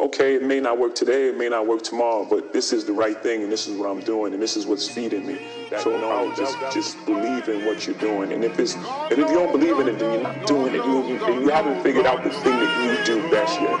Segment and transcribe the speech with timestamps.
[0.00, 2.92] okay, it may not work today, it may not work tomorrow, but this is the
[2.92, 5.38] right thing, and this is what I'm doing, and this is what's feeding me.
[5.78, 9.18] So no, oh, just just believe in what you're doing, and if it's and if
[9.18, 10.84] you don't believe in it, then you're not doing it.
[10.84, 13.80] You you, you haven't figured out the thing that you do best yet.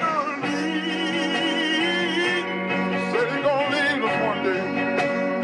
[3.12, 4.64] Said he gonna leave us one day.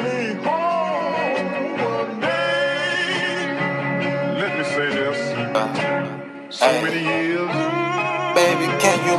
[0.05, 3.57] Leave home one day.
[4.41, 5.19] Let me say this.
[6.57, 7.51] So many years.
[8.37, 9.17] Baby, can you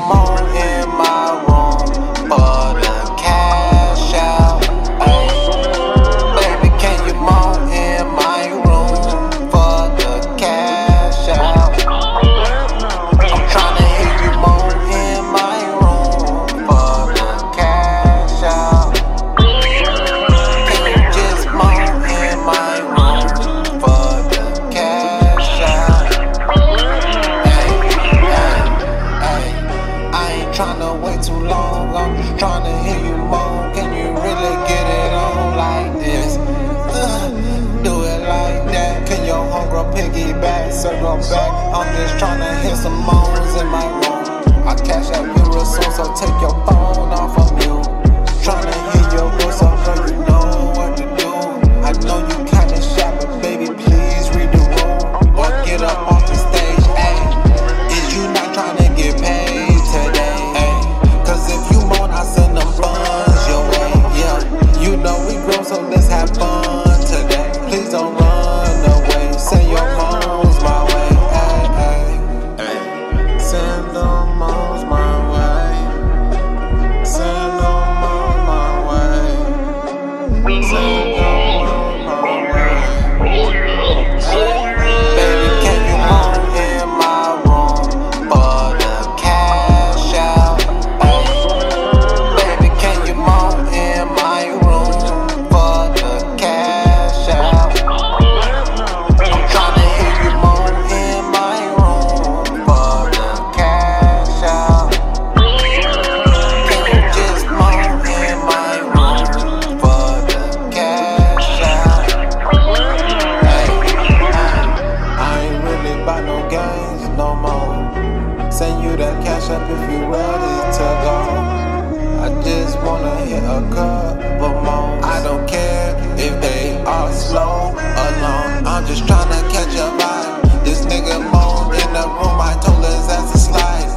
[123.58, 125.00] a more.
[125.04, 128.66] I don't care if they are slow or long.
[128.66, 130.64] I'm just tryna catch a vibe.
[130.64, 132.38] This nigga moan in the room.
[132.38, 133.90] I told his ass to slide.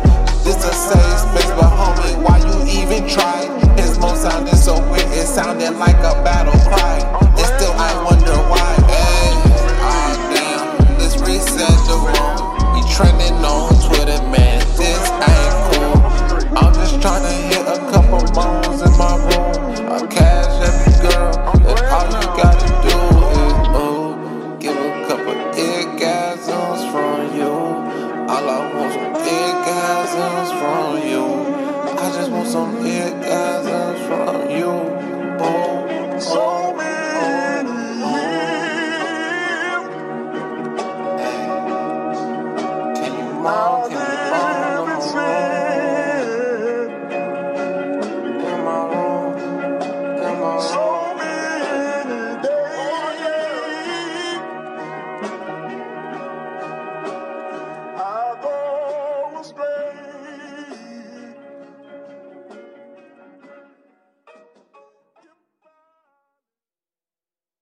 [0.44, 3.40] This a safe space, but homie, why you even try?
[3.76, 6.96] His moan sounded so weird, it sounded like a battle cry.
[7.20, 8.70] And still, I wonder why.
[9.82, 12.36] Ah damn, let's the room.
[12.74, 14.60] We trending on Twitter, man.
[14.76, 16.56] This ain't cool.
[16.56, 18.59] I'm just tryna hit a couple more